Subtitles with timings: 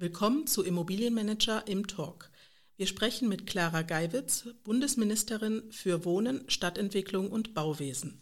[0.00, 2.30] Willkommen zu Immobilienmanager im Talk.
[2.76, 8.20] Wir sprechen mit Clara Geiwitz, Bundesministerin für Wohnen, Stadtentwicklung und Bauwesen.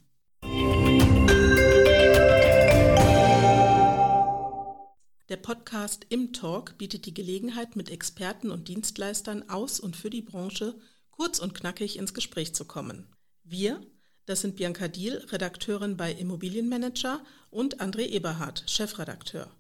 [5.29, 10.23] Der Podcast Im Talk bietet die Gelegenheit, mit Experten und Dienstleistern aus und für die
[10.23, 10.81] Branche
[11.11, 13.15] kurz und knackig ins Gespräch zu kommen.
[13.45, 13.83] Wir,
[14.25, 19.55] das sind Bianca Diel, Redakteurin bei Immobilienmanager und André Eberhardt, Chefredakteur.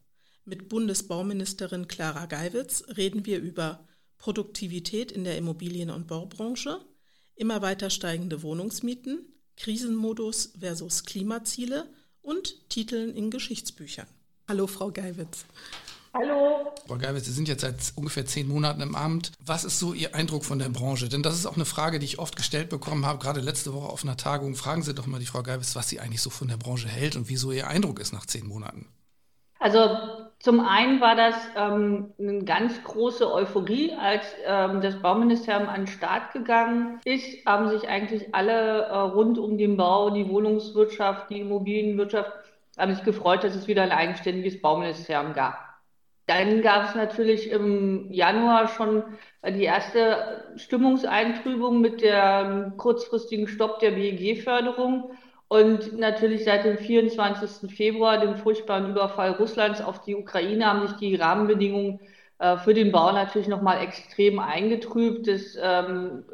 [0.48, 3.80] Mit Bundesbauministerin Clara Geiwitz reden wir über
[4.16, 6.78] Produktivität in der Immobilien- und Baubranche,
[7.34, 11.90] immer weiter steigende Wohnungsmieten, Krisenmodus versus Klimaziele
[12.22, 14.06] und Titeln in Geschichtsbüchern.
[14.46, 15.46] Hallo, Frau Geiwitz.
[16.14, 16.72] Hallo.
[16.86, 19.32] Frau Geiwitz, Sie sind jetzt seit ungefähr zehn Monaten im Amt.
[19.44, 21.08] Was ist so Ihr Eindruck von der Branche?
[21.08, 23.88] Denn das ist auch eine Frage, die ich oft gestellt bekommen habe, gerade letzte Woche
[23.88, 24.54] auf einer Tagung.
[24.54, 27.16] Fragen Sie doch mal die Frau Geiwitz, was sie eigentlich so von der Branche hält
[27.16, 28.86] und wieso Ihr Eindruck ist nach zehn Monaten.
[29.58, 29.78] Also
[30.46, 35.86] zum einen war das ähm, eine ganz große Euphorie, als ähm, das Bauministerium an den
[35.88, 41.40] Start gegangen ist, haben sich eigentlich alle äh, rund um den Bau, die Wohnungswirtschaft, die
[41.40, 42.30] Immobilienwirtschaft,
[42.78, 45.58] haben sich gefreut, dass es wieder ein eigenständiges Bauministerium gab.
[46.26, 49.02] Dann gab es natürlich im Januar schon
[49.44, 55.10] die erste Stimmungseintrübung mit dem kurzfristigen Stopp der BEG-Förderung.
[55.48, 57.70] Und natürlich seit dem 24.
[57.70, 62.00] Februar, dem furchtbaren Überfall Russlands auf die Ukraine, haben sich die Rahmenbedingungen
[62.38, 65.28] äh, für den Bau natürlich nochmal extrem eingetrübt.
[65.28, 66.24] Das ähm,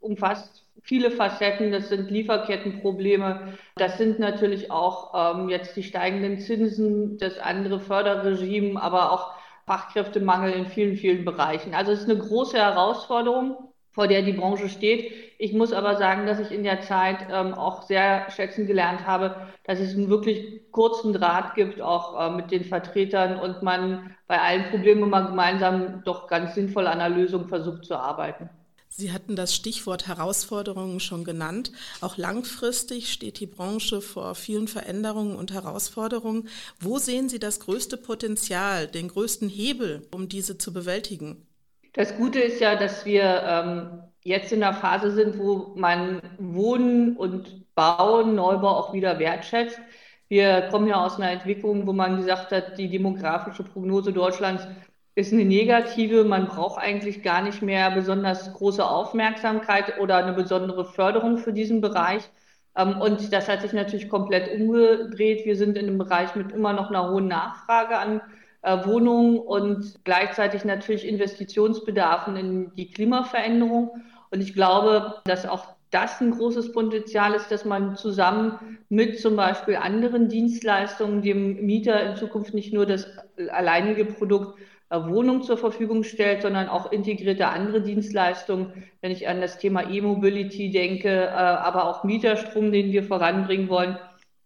[0.00, 1.72] umfasst viele Facetten.
[1.72, 3.54] Das sind Lieferkettenprobleme.
[3.76, 9.34] Das sind natürlich auch ähm, jetzt die steigenden Zinsen, das andere Förderregime, aber auch
[9.66, 11.74] Fachkräftemangel in vielen, vielen Bereichen.
[11.74, 15.12] Also es ist eine große Herausforderung vor der die Branche steht.
[15.42, 19.48] Ich muss aber sagen, dass ich in der Zeit ähm, auch sehr schätzen gelernt habe,
[19.64, 24.38] dass es einen wirklich kurzen Draht gibt, auch äh, mit den Vertretern und man bei
[24.38, 28.50] allen Problemen immer gemeinsam doch ganz sinnvoll an einer Lösung versucht zu arbeiten.
[28.90, 31.72] Sie hatten das Stichwort Herausforderungen schon genannt.
[32.02, 36.50] Auch langfristig steht die Branche vor vielen Veränderungen und Herausforderungen.
[36.80, 41.46] Wo sehen Sie das größte Potenzial, den größten Hebel, um diese zu bewältigen?
[41.94, 47.16] Das Gute ist ja, dass wir ähm, jetzt in einer Phase sind, wo man Wohnen
[47.16, 49.80] und Bauen, Neubau auch wieder wertschätzt.
[50.28, 54.66] Wir kommen ja aus einer Entwicklung, wo man gesagt hat, die demografische Prognose Deutschlands
[55.14, 56.24] ist eine negative.
[56.24, 61.80] Man braucht eigentlich gar nicht mehr besonders große Aufmerksamkeit oder eine besondere Förderung für diesen
[61.80, 62.30] Bereich.
[62.76, 65.44] Ähm, und das hat sich natürlich komplett umgedreht.
[65.44, 68.20] Wir sind in einem Bereich mit immer noch einer hohen Nachfrage an
[68.62, 74.02] äh, Wohnungen und gleichzeitig natürlich Investitionsbedarfen in die Klimaveränderung.
[74.30, 79.36] Und ich glaube, dass auch das ein großes Potenzial ist, dass man zusammen mit zum
[79.36, 83.08] Beispiel anderen Dienstleistungen dem Mieter in Zukunft nicht nur das
[83.50, 84.58] alleinige Produkt
[84.90, 88.84] äh, Wohnung zur Verfügung stellt, sondern auch integrierte andere Dienstleistungen.
[89.00, 93.98] Wenn ich an das Thema E-Mobility denke, äh, aber auch Mieterstrom, den wir voranbringen wollen,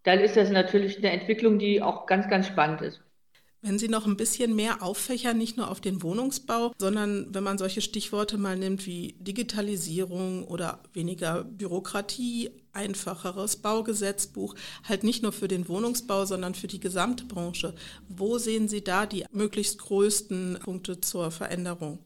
[0.03, 3.04] dann ist das natürlich eine Entwicklung, die auch ganz, ganz spannend ist.
[3.67, 7.57] Wenn Sie noch ein bisschen mehr auffächern, nicht nur auf den Wohnungsbau, sondern wenn man
[7.57, 14.55] solche Stichworte mal nimmt wie Digitalisierung oder weniger Bürokratie, einfacheres Baugesetzbuch,
[14.87, 17.75] halt nicht nur für den Wohnungsbau, sondern für die gesamte Branche.
[18.07, 22.01] Wo sehen Sie da die möglichst größten Punkte zur Veränderung?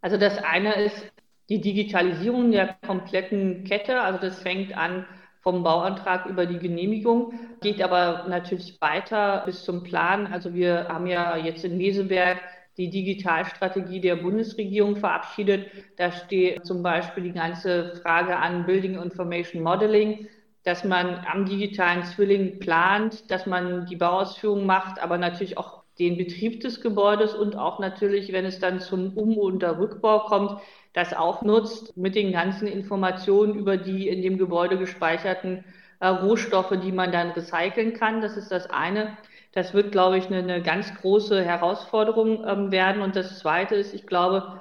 [0.00, 1.12] Also das eine ist
[1.50, 4.00] die Digitalisierung der kompletten Kette.
[4.00, 5.04] Also das fängt an
[5.44, 10.26] vom Bauantrag über die Genehmigung, geht aber natürlich weiter bis zum Plan.
[10.26, 12.38] Also wir haben ja jetzt in Meseberg
[12.78, 15.70] die Digitalstrategie der Bundesregierung verabschiedet.
[15.96, 20.26] Da steht zum Beispiel die ganze Frage an Building Information Modeling,
[20.64, 26.16] dass man am digitalen Zwilling plant, dass man die Bauausführung macht, aber natürlich auch den
[26.16, 30.60] Betrieb des Gebäudes und auch natürlich, wenn es dann zum Um- und Rückbau kommt,
[30.92, 35.64] das auch nutzt mit den ganzen Informationen über die in dem Gebäude gespeicherten
[36.00, 38.20] äh, Rohstoffe, die man dann recyceln kann.
[38.20, 39.16] Das ist das eine.
[39.52, 43.02] Das wird, glaube ich, eine, eine ganz große Herausforderung ähm, werden.
[43.02, 44.60] Und das Zweite ist, ich glaube,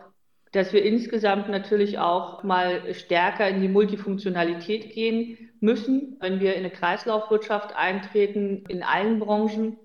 [0.52, 6.60] dass wir insgesamt natürlich auch mal stärker in die Multifunktionalität gehen müssen, wenn wir in
[6.60, 9.78] eine Kreislaufwirtschaft eintreten, in allen Branchen,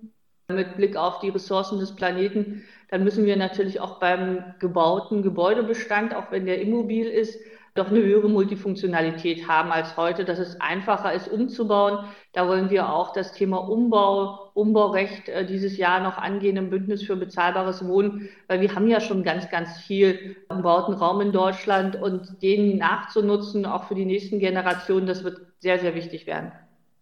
[0.49, 6.15] mit Blick auf die Ressourcen des Planeten, dann müssen wir natürlich auch beim gebauten Gebäudebestand,
[6.15, 7.39] auch wenn der immobil ist,
[7.75, 12.05] doch eine höhere Multifunktionalität haben als heute, dass es einfacher ist umzubauen.
[12.33, 17.03] Da wollen wir auch das Thema Umbau, Umbaurecht äh, dieses Jahr noch angehen im Bündnis
[17.03, 21.95] für bezahlbares Wohnen, weil wir haben ja schon ganz, ganz viel umbauten Raum in Deutschland
[21.95, 26.51] und den nachzunutzen, auch für die nächsten Generationen, das wird sehr, sehr wichtig werden.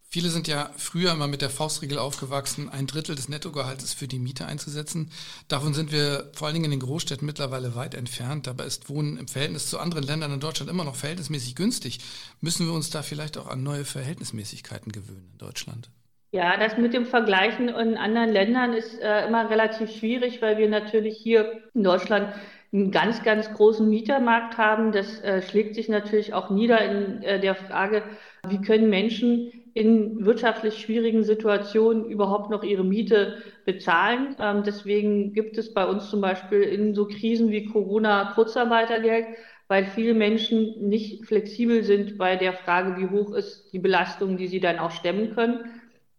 [0.10, 4.20] Viele sind ja früher immer mit der Faustregel aufgewachsen, ein Drittel des Nettogehaltes für die
[4.20, 5.12] Miete einzusetzen.
[5.50, 8.48] Davon sind wir vor allen Dingen in den Großstädten mittlerweile weit entfernt.
[8.48, 12.00] Dabei ist Wohnen im Verhältnis zu anderen Ländern in Deutschland immer noch verhältnismäßig günstig.
[12.40, 15.90] Müssen wir uns da vielleicht auch an neue Verhältnismäßigkeiten gewöhnen in Deutschland?
[16.32, 20.70] Ja, das mit dem Vergleichen in anderen Ländern ist äh, immer relativ schwierig, weil wir
[20.70, 22.34] natürlich hier in Deutschland
[22.72, 24.94] einen ganz, ganz großen Mietermarkt haben.
[24.94, 28.04] Das äh, schlägt sich natürlich auch nieder in äh, der Frage,
[28.48, 34.36] wie können Menschen in wirtschaftlich schwierigen Situationen überhaupt noch ihre Miete bezahlen.
[34.40, 39.28] Ähm, deswegen gibt es bei uns zum Beispiel in so Krisen wie Corona Kurzarbeitergeld,
[39.68, 44.48] weil viele Menschen nicht flexibel sind bei der Frage, wie hoch ist die Belastung, die
[44.48, 45.60] sie dann auch stemmen können.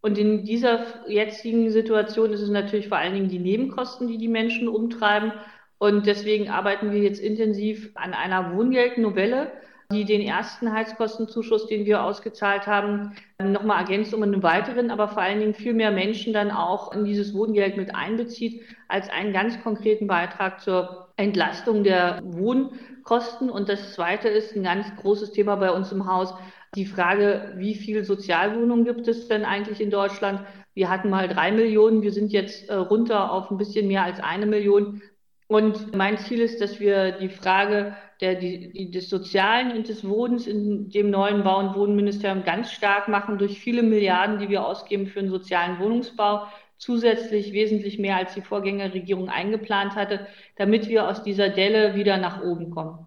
[0.00, 4.28] Und in dieser jetzigen Situation ist es natürlich vor allen Dingen die Nebenkosten, die die
[4.28, 5.32] Menschen umtreiben.
[5.78, 9.50] Und deswegen arbeiten wir jetzt intensiv an einer Wohngeldnovelle,
[9.90, 13.12] die den ersten Heizkostenzuschuss, den wir ausgezahlt haben,
[13.42, 17.06] nochmal ergänzt um einen weiteren, aber vor allen Dingen viel mehr Menschen dann auch in
[17.06, 23.48] dieses Wohngeld mit einbezieht, als einen ganz konkreten Beitrag zur Entlastung der Wohnkosten.
[23.48, 26.34] Und das Zweite ist ein ganz großes Thema bei uns im Haus,
[26.74, 30.42] die Frage, wie viele Sozialwohnungen gibt es denn eigentlich in Deutschland?
[30.74, 34.20] Wir hatten mal drei Millionen, wir sind jetzt äh, runter auf ein bisschen mehr als
[34.20, 35.00] eine Million.
[35.48, 40.46] Und mein Ziel ist, dass wir die Frage der, die, des Sozialen und des Wohnens
[40.46, 45.06] in dem neuen Bau- und Wohnministerium ganz stark machen durch viele Milliarden, die wir ausgeben
[45.06, 46.46] für den sozialen Wohnungsbau,
[46.76, 52.42] zusätzlich wesentlich mehr als die Vorgängerregierung eingeplant hatte, damit wir aus dieser Delle wieder nach
[52.42, 53.06] oben kommen.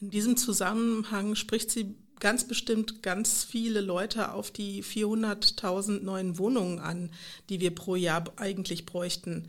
[0.00, 6.78] In diesem Zusammenhang spricht sie ganz bestimmt ganz viele Leute auf die 400.000 neuen Wohnungen
[6.78, 7.10] an,
[7.48, 9.48] die wir pro Jahr eigentlich bräuchten.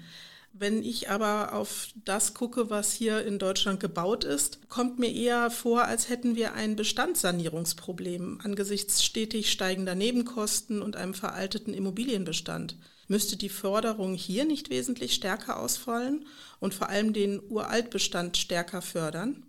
[0.54, 5.50] Wenn ich aber auf das gucke, was hier in Deutschland gebaut ist, kommt mir eher
[5.50, 12.76] vor, als hätten wir ein Bestandssanierungsproblem angesichts stetig steigender Nebenkosten und einem veralteten Immobilienbestand.
[13.08, 16.26] Müsste die Förderung hier nicht wesentlich stärker ausfallen
[16.60, 19.44] und vor allem den Uraltbestand stärker fördern?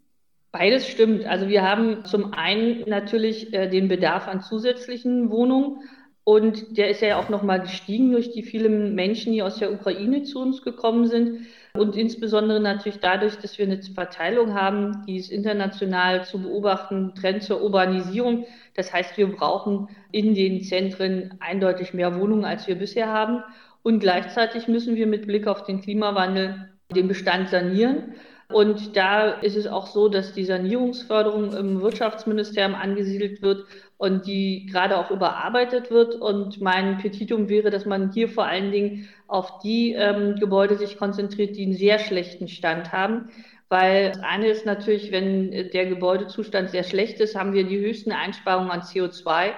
[0.52, 1.25] Beides stimmt.
[1.25, 5.78] Also wir haben zum einen natürlich äh, den Bedarf an zusätzlichen Wohnungen,
[6.25, 10.23] und der ist ja auch nochmal gestiegen durch die vielen Menschen, die aus der Ukraine
[10.23, 11.47] zu uns gekommen sind.
[11.75, 17.43] Und insbesondere natürlich dadurch, dass wir eine Verteilung haben, die ist international zu beobachten, Trend
[17.43, 18.47] zur Urbanisierung.
[18.77, 23.43] Das heißt, wir brauchen in den Zentren eindeutig mehr Wohnungen, als wir bisher haben.
[23.83, 28.15] Und gleichzeitig müssen wir mit Blick auf den Klimawandel den Bestand sanieren.
[28.52, 33.66] Und da ist es auch so, dass die Sanierungsförderung im Wirtschaftsministerium angesiedelt wird
[33.99, 36.14] und die gerade auch überarbeitet wird.
[36.14, 40.99] Und mein Petitum wäre, dass man hier vor allen Dingen auf die ähm, Gebäude sich
[40.99, 43.31] konzentriert, die einen sehr schlechten Stand haben.
[43.69, 48.12] Weil das eine ist natürlich, wenn der Gebäudezustand sehr schlecht ist, haben wir die höchsten
[48.12, 49.52] Einsparungen an CO2.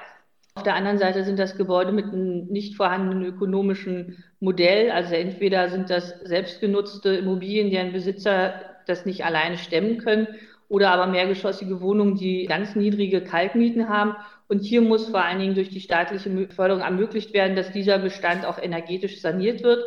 [0.56, 4.92] Auf der anderen Seite sind das Gebäude mit einem nicht vorhandenen ökonomischen Modell.
[4.92, 10.28] Also entweder sind das selbstgenutzte Immobilien, deren Besitzer das nicht alleine stemmen können
[10.68, 14.16] oder aber mehrgeschossige Wohnungen, die ganz niedrige Kaltmieten haben.
[14.48, 18.44] Und hier muss vor allen Dingen durch die staatliche Förderung ermöglicht werden, dass dieser Bestand
[18.46, 19.84] auch energetisch saniert wird.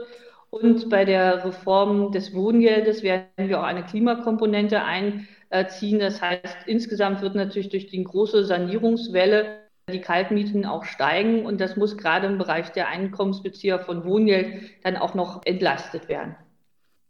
[0.50, 6.00] Und bei der Reform des Wohngeldes werden wir auch eine Klimakomponente einziehen.
[6.00, 9.60] Das heißt, insgesamt wird natürlich durch die große Sanierungswelle
[9.92, 11.46] die Kaltmieten auch steigen.
[11.46, 16.36] Und das muss gerade im Bereich der Einkommensbezieher von Wohngeld dann auch noch entlastet werden.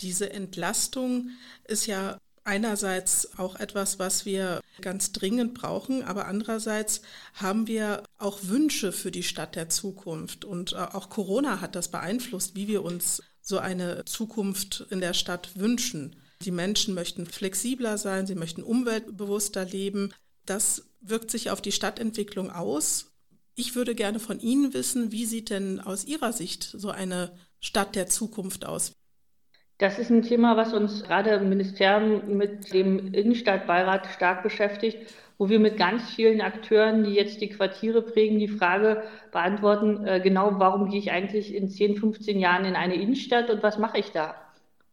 [0.01, 1.31] Diese Entlastung
[1.65, 7.01] ist ja einerseits auch etwas, was wir ganz dringend brauchen, aber andererseits
[7.33, 10.45] haben wir auch Wünsche für die Stadt der Zukunft.
[10.45, 15.13] Und äh, auch Corona hat das beeinflusst, wie wir uns so eine Zukunft in der
[15.13, 16.16] Stadt wünschen.
[16.42, 20.13] Die Menschen möchten flexibler sein, sie möchten umweltbewusster leben.
[20.45, 23.11] Das wirkt sich auf die Stadtentwicklung aus.
[23.56, 27.95] Ich würde gerne von Ihnen wissen, wie sieht denn aus Ihrer Sicht so eine Stadt
[27.95, 28.94] der Zukunft aus?
[29.78, 35.50] Das ist ein Thema, was uns gerade im Ministerium mit dem Innenstadtbeirat stark beschäftigt, wo
[35.50, 40.54] wir mit ganz vielen Akteuren, die jetzt die Quartiere prägen, die Frage beantworten, äh, genau,
[40.57, 44.12] warum gehe ich eigentlich in 10, 15 Jahren in eine Innenstadt und was mache ich
[44.12, 44.34] da?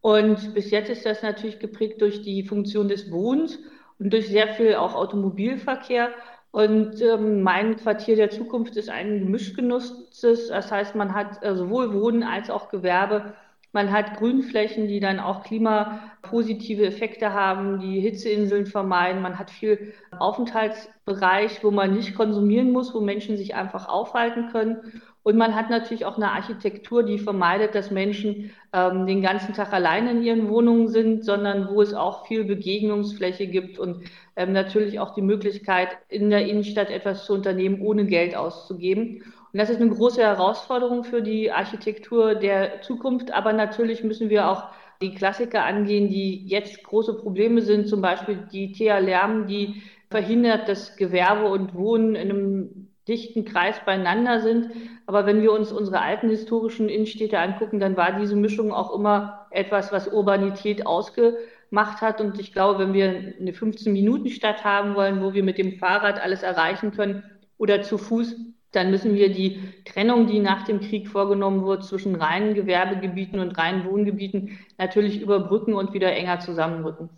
[0.01, 3.57] Und bis jetzt ist das natürlich geprägt durch die Funktion des Wohnens
[3.97, 6.09] und durch sehr viel auch Automobilverkehr.
[6.51, 10.49] Und ähm, mein Quartier der Zukunft ist ein gemischt genutztes.
[10.49, 13.33] Das heißt, man hat äh, sowohl Wohnen als auch Gewerbe
[13.75, 19.21] man hat Grünflächen, die dann auch klimapositive Effekte haben, die Hitzeinseln vermeiden.
[19.21, 25.01] Man hat viel Aufenthaltsbereich, wo man nicht konsumieren muss, wo Menschen sich einfach aufhalten können.
[25.23, 29.73] Und man hat natürlich auch eine Architektur, die vermeidet, dass Menschen ähm, den ganzen Tag
[29.73, 34.05] allein in ihren Wohnungen sind, sondern wo es auch viel Begegnungsfläche gibt und
[34.37, 39.23] ähm, natürlich auch die Möglichkeit, in der Innenstadt etwas zu unternehmen, ohne Geld auszugeben.
[39.55, 43.31] Und das ist eine große Herausforderung für die Architektur der Zukunft.
[43.31, 44.65] Aber natürlich müssen wir auch
[45.01, 50.97] die Klassiker angehen, die jetzt große Probleme sind, zum Beispiel die TH-Lärm, die verhindert, dass
[50.97, 54.71] Gewerbe und Wohnen in einem dichten Kreis beieinander sind.
[55.05, 59.47] Aber wenn wir uns unsere alten historischen Innenstädte angucken, dann war diese Mischung auch immer
[59.51, 62.19] etwas, was Urbanität ausgemacht hat.
[62.19, 63.07] Und ich glaube, wenn wir
[63.39, 67.23] eine 15-Minuten-Stadt haben wollen, wo wir mit dem Fahrrad alles erreichen können
[67.57, 68.35] oder zu Fuß,
[68.75, 73.57] dann müssen wir die Trennung, die nach dem Krieg vorgenommen wurde zwischen reinen Gewerbegebieten und
[73.57, 77.09] reinen Wohngebieten, natürlich überbrücken und wieder enger zusammenrücken.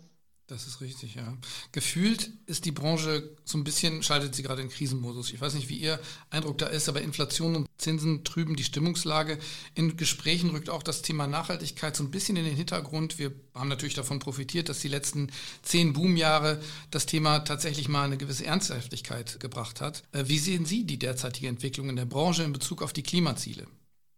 [0.48, 1.36] Das ist richtig, ja.
[1.72, 5.30] Gefühlt ist die Branche so ein bisschen, schaltet sie gerade in Krisenmodus.
[5.30, 6.00] Ich weiß nicht, wie Ihr
[6.30, 9.36] Eindruck da ist, aber Inflation und Zinsen trüben die Stimmungslage.
[9.74, 13.18] In Gesprächen rückt auch das Thema Nachhaltigkeit so ein bisschen in den Hintergrund.
[13.18, 18.16] Wir haben natürlich davon profitiert, dass die letzten zehn Boomjahre das Thema tatsächlich mal eine
[18.16, 20.02] gewisse Ernsthaftigkeit gebracht hat.
[20.12, 23.66] Äh, wie sehen Sie die derzeitige Entwicklung in der Branche in Bezug auf die Klimaziele?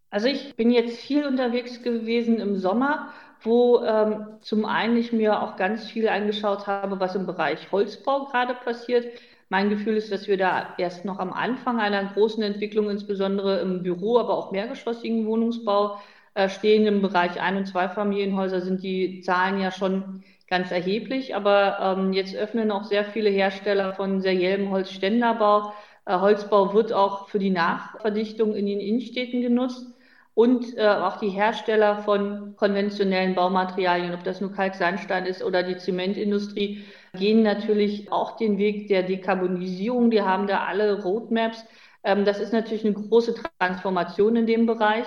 [0.09, 3.11] Also ich bin jetzt viel unterwegs gewesen im Sommer
[3.43, 8.25] wo ähm, zum einen ich mir auch ganz viel angeschaut habe, was im Bereich Holzbau
[8.25, 9.05] gerade passiert.
[9.49, 13.83] Mein Gefühl ist, dass wir da erst noch am Anfang einer großen Entwicklung, insbesondere im
[13.83, 15.97] Büro, aber auch mehrgeschossigen Wohnungsbau
[16.35, 16.85] äh, stehen.
[16.85, 22.35] Im Bereich Ein- und Zweifamilienhäuser sind die Zahlen ja schon ganz erheblich, aber ähm, jetzt
[22.35, 25.73] öffnen auch sehr viele Hersteller von seriellem Holzständerbau.
[26.05, 29.85] Äh, Holzbau wird auch für die Nachverdichtung in den Innenstädten genutzt
[30.33, 35.77] und äh, auch die Hersteller von konventionellen Baumaterialien, ob das nur Kalksandstein ist oder die
[35.77, 40.09] Zementindustrie, gehen natürlich auch den Weg der Dekarbonisierung.
[40.09, 41.65] Die haben da alle Roadmaps.
[42.03, 45.05] Ähm, das ist natürlich eine große Transformation in dem Bereich.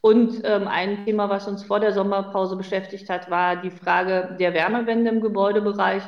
[0.00, 4.52] Und ähm, ein Thema, was uns vor der Sommerpause beschäftigt hat, war die Frage der
[4.52, 6.02] Wärmewende im Gebäudebereich.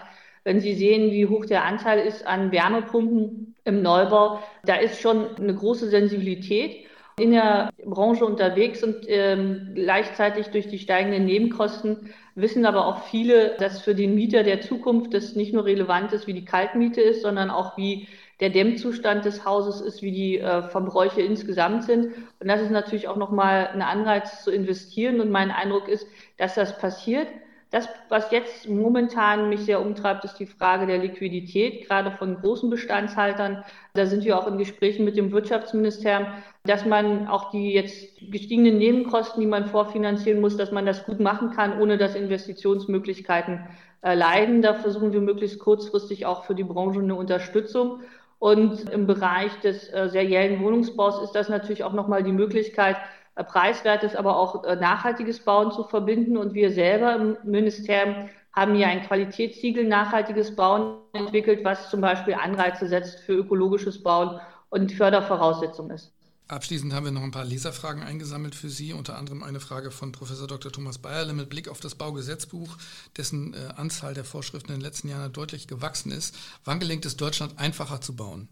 [0.45, 5.35] Wenn Sie sehen, wie hoch der Anteil ist an Wärmepumpen im Neubau, da ist schon
[5.37, 6.87] eine große Sensibilität
[7.19, 13.57] in der Branche unterwegs und ähm, gleichzeitig durch die steigenden Nebenkosten wissen aber auch viele,
[13.59, 17.23] dass für den Mieter der Zukunft das nicht nur relevant ist, wie die Kaltmiete ist,
[17.23, 18.07] sondern auch wie
[18.41, 22.15] der Dämmzustand des Hauses ist, wie die äh, Verbräuche insgesamt sind.
[22.39, 25.21] Und das ist natürlich auch nochmal ein Anreiz zu investieren.
[25.23, 26.07] Und mein Eindruck ist,
[26.37, 27.29] dass das passiert.
[27.71, 32.71] Das, was jetzt momentan mich sehr umtreibt, ist die Frage der Liquidität, gerade von großen
[32.71, 33.65] Bestandshaltern.
[33.95, 36.29] Da sind wir auch in Gesprächen mit dem Wirtschaftsministerium,
[36.65, 41.19] dass man auch die jetzt gestiegenen Nebenkosten, die man vorfinanzieren muss, dass man das gut
[41.19, 43.67] machen kann, ohne dass Investitionsmöglichkeiten
[44.03, 44.63] äh, leiden.
[44.63, 48.01] Da versuchen wir möglichst kurzfristig auch für die Branche eine Unterstützung.
[48.39, 52.97] Und im Bereich des äh, seriellen Wohnungsbaus ist das natürlich auch nochmal die Möglichkeit,
[53.45, 56.37] preiswertes, aber auch äh, nachhaltiges Bauen zu verbinden.
[56.37, 62.35] Und wir selber im Ministerium haben hier ein Qualitätssiegel nachhaltiges Bauen entwickelt, was zum Beispiel
[62.35, 64.41] Anreize setzt für ökologisches Bauen
[64.71, 66.13] und Fördervoraussetzung ist.
[66.49, 70.13] Abschließend haben wir noch ein paar Leserfragen eingesammelt für Sie, unter anderem eine Frage von
[70.13, 70.71] Professor Dr.
[70.71, 72.77] Thomas Bayerle mit Blick auf das Baugesetzbuch,
[73.17, 76.37] dessen äh, Anzahl der Vorschriften in den letzten Jahren deutlich gewachsen ist.
[76.65, 78.49] Wann gelingt es Deutschland einfacher zu bauen?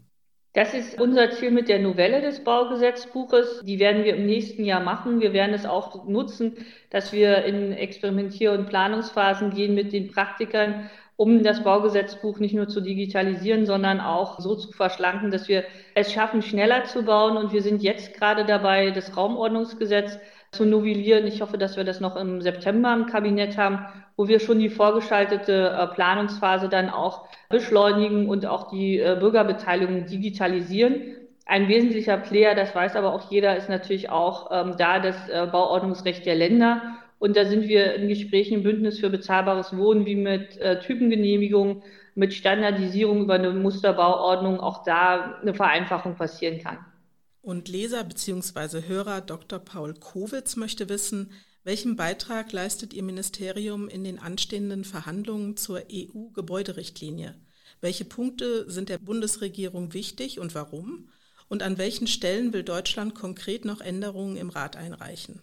[0.55, 3.59] Das ist unser Ziel mit der Novelle des Baugesetzbuches.
[3.65, 5.19] Die werden wir im nächsten Jahr machen.
[5.19, 6.53] Wir werden es auch nutzen,
[6.91, 12.69] dass wir in Experimentier- und Planungsphasen gehen mit den Praktikern, um das Baugesetzbuch nicht nur
[12.69, 17.35] zu digitalisieren, sondern auch so zu verschlanken, dass wir es schaffen, schneller zu bauen.
[17.35, 20.19] Und wir sind jetzt gerade dabei, das Raumordnungsgesetz
[20.53, 21.27] zu novellieren.
[21.27, 23.85] Ich hoffe, dass wir das noch im September im Kabinett haben,
[24.17, 30.05] wo wir schon die vorgeschaltete äh, Planungsphase dann auch beschleunigen und auch die äh, Bürgerbeteiligung
[30.05, 31.15] digitalisieren.
[31.45, 35.47] Ein wesentlicher Player, das weiß aber auch jeder, ist natürlich auch ähm, da das äh,
[35.51, 36.81] Bauordnungsrecht der Länder.
[37.19, 41.83] Und da sind wir in Gesprächen im Bündnis für bezahlbares Wohnen wie mit äh, Typengenehmigung,
[42.15, 46.77] mit Standardisierung über eine Musterbauordnung auch da eine Vereinfachung passieren kann.
[47.41, 48.87] Und Leser bzw.
[48.87, 49.59] Hörer Dr.
[49.59, 51.31] Paul Kowitz möchte wissen,
[51.65, 57.35] welchen Beitrag leistet Ihr Ministerium in den anstehenden Verhandlungen zur EU-Gebäuderichtlinie?
[57.81, 61.09] Welche Punkte sind der Bundesregierung wichtig und warum?
[61.49, 65.41] Und an welchen Stellen will Deutschland konkret noch Änderungen im Rat einreichen?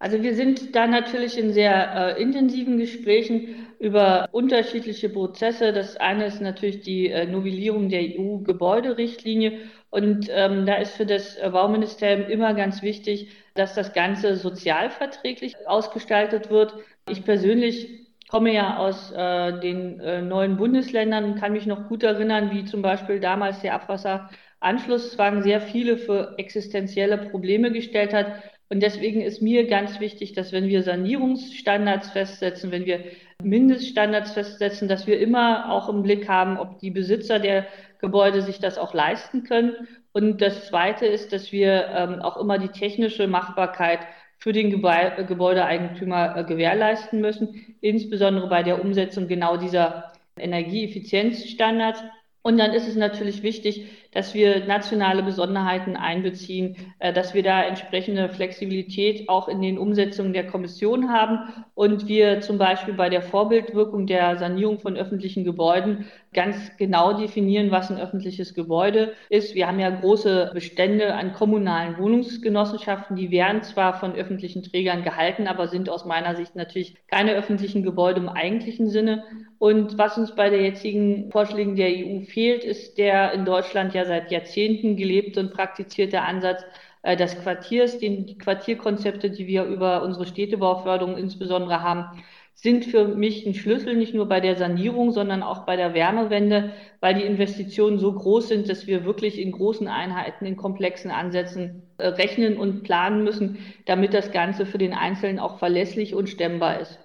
[0.00, 5.72] Also wir sind da natürlich in sehr äh, intensiven Gesprächen über unterschiedliche Prozesse.
[5.72, 9.58] Das eine ist natürlich die äh, Novellierung der EU-Gebäuderichtlinie.
[9.90, 16.50] Und ähm, da ist für das Bauministerium immer ganz wichtig, dass das Ganze sozialverträglich ausgestaltet
[16.50, 16.74] wird.
[17.08, 22.02] Ich persönlich komme ja aus äh, den äh, neuen Bundesländern und kann mich noch gut
[22.02, 28.26] erinnern, wie zum Beispiel damals der Abwasseranschlusszwang sehr viele für existenzielle Probleme gestellt hat.
[28.70, 33.02] Und deswegen ist mir ganz wichtig, dass wenn wir Sanierungsstandards festsetzen, wenn wir
[33.42, 37.66] Mindeststandards festsetzen, dass wir immer auch im Blick haben, ob die Besitzer der
[38.00, 42.58] Gebäude sich das auch leisten können Und das Zweite ist, dass wir ähm, auch immer
[42.58, 44.00] die technische Machbarkeit
[44.38, 52.02] für den Gebäudeeigentümer äh, gewährleisten müssen, insbesondere bei der Umsetzung genau dieser Energieeffizienzstandards.
[52.42, 57.62] Und dann ist es natürlich wichtig, dass wir nationale Besonderheiten einbeziehen, äh, dass wir da
[57.62, 63.22] entsprechende Flexibilität auch in den Umsetzungen der Kommission haben und wir zum Beispiel bei der
[63.22, 69.54] Vorbildwirkung der Sanierung von öffentlichen Gebäuden ganz genau definieren, was ein öffentliches Gebäude ist.
[69.54, 75.46] Wir haben ja große Bestände an kommunalen Wohnungsgenossenschaften, die werden zwar von öffentlichen Trägern gehalten,
[75.46, 79.24] aber sind aus meiner Sicht natürlich keine öffentlichen Gebäude im eigentlichen Sinne.
[79.58, 83.97] Und was uns bei der jetzigen Vorschlägen der EU fehlt, ist der in Deutschland ja
[84.04, 86.64] seit Jahrzehnten gelebte und praktizierte Ansatz
[87.02, 92.22] äh, des Quartiers, den, die Quartierkonzepte, die wir über unsere Städtebauförderung insbesondere haben,
[92.60, 96.72] sind für mich ein Schlüssel, nicht nur bei der Sanierung, sondern auch bei der Wärmewende,
[96.98, 101.84] weil die Investitionen so groß sind, dass wir wirklich in großen Einheiten, in komplexen Ansätzen
[101.98, 106.80] äh, rechnen und planen müssen, damit das Ganze für den Einzelnen auch verlässlich und stemmbar
[106.80, 106.98] ist.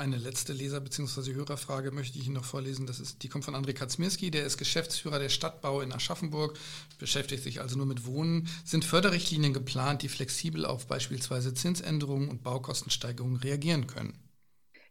[0.00, 1.34] Eine letzte Leser- bzw.
[1.34, 2.86] Hörerfrage möchte ich Ihnen noch vorlesen.
[2.86, 6.56] Das ist, die kommt von André Kaczmirski, der ist Geschäftsführer der Stadtbau in Aschaffenburg,
[7.00, 8.46] beschäftigt sich also nur mit Wohnen.
[8.64, 14.14] Sind Förderrichtlinien geplant, die flexibel auf beispielsweise Zinsänderungen und Baukostensteigerungen reagieren können?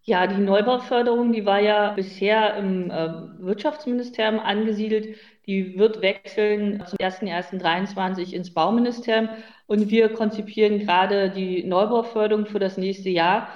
[0.03, 3.09] Ja, die Neubauförderung, die war ja bisher im äh,
[3.39, 5.15] Wirtschaftsministerium angesiedelt.
[5.45, 9.29] Die wird wechseln zum 01.01.2023 ins Bauministerium.
[9.67, 13.47] Und wir konzipieren gerade die Neubauförderung für das nächste Jahr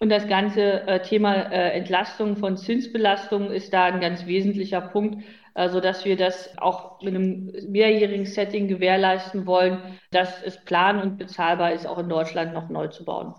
[0.00, 5.22] und das ganze äh, Thema äh, Entlastung von Zinsbelastung ist da ein ganz wesentlicher Punkt,
[5.54, 9.78] äh, sodass wir das auch mit einem mehrjährigen Setting gewährleisten wollen,
[10.10, 13.34] dass es plan- und bezahlbar ist, auch in Deutschland noch neu zu bauen.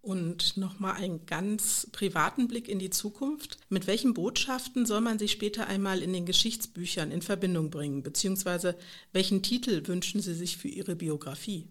[0.00, 3.58] Und nochmal einen ganz privaten Blick in die Zukunft.
[3.68, 8.04] Mit welchen Botschaften soll man sich später einmal in den Geschichtsbüchern in Verbindung bringen?
[8.04, 8.76] Beziehungsweise
[9.12, 11.66] welchen Titel wünschen Sie sich für Ihre Biografie?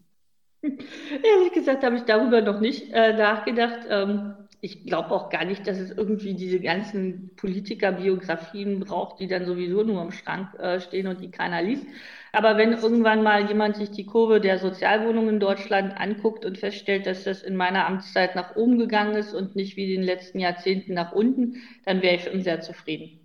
[1.24, 3.79] Ehrlich gesagt habe ich darüber noch nicht äh, nachgedacht.
[3.89, 9.45] Ähm, ich glaube auch gar nicht, dass es irgendwie diese ganzen Politikerbiografien braucht, die dann
[9.45, 11.86] sowieso nur im Schrank äh, stehen und die keiner liest.
[12.32, 17.06] Aber wenn irgendwann mal jemand sich die Kurve der Sozialwohnungen in Deutschland anguckt und feststellt,
[17.06, 20.39] dass das in meiner Amtszeit nach oben gegangen ist und nicht wie in den letzten
[20.39, 23.19] Jahrzehnten nach unten, dann wäre ich schon sehr zufrieden.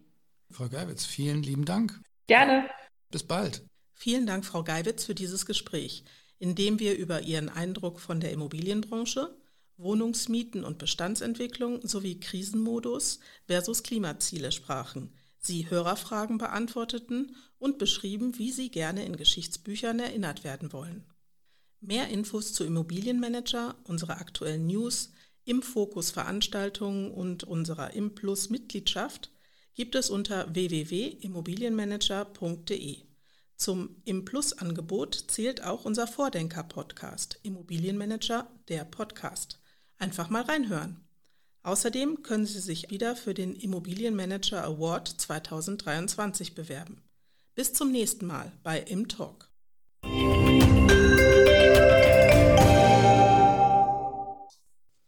[0.51, 2.01] Frau Geiwitz, vielen lieben Dank.
[2.27, 2.69] Gerne.
[3.11, 3.63] Bis bald.
[3.95, 6.05] Vielen Dank, Frau Geiwitz, für dieses Gespräch
[6.41, 9.33] indem wir über Ihren Eindruck von der Immobilienbranche,
[9.77, 18.71] Wohnungsmieten und Bestandsentwicklung sowie Krisenmodus versus Klimaziele sprachen, Sie Hörerfragen beantworteten und beschrieben, wie Sie
[18.71, 21.05] gerne in Geschichtsbüchern erinnert werden wollen.
[21.81, 25.13] Mehr Infos zu Immobilienmanager, unserer aktuellen News,
[25.45, 29.31] im Fokus Veranstaltungen und unserer Implus Mitgliedschaft
[29.75, 33.10] gibt es unter www.immobilienmanager.de.
[33.61, 39.61] Zum Im-Plus-Angebot zählt auch unser Vordenker-Podcast Immobilienmanager, der Podcast.
[39.99, 41.07] Einfach mal reinhören.
[41.63, 47.03] Außerdem können Sie sich wieder für den Immobilienmanager Award 2023 bewerben.
[47.55, 49.50] Bis zum nächsten Mal bei Im Talk.